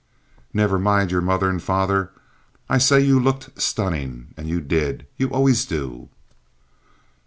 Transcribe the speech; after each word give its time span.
"Never 0.51 0.79
mind 0.79 1.11
your 1.11 1.21
mother 1.21 1.47
and 1.47 1.61
father. 1.61 2.09
I 2.67 2.79
say 2.79 3.01
you 3.01 3.19
looked 3.19 3.61
stunning, 3.61 4.33
and 4.35 4.49
you 4.49 4.59
did. 4.59 5.05
You 5.15 5.27
always 5.29 5.63
do." 5.63 6.09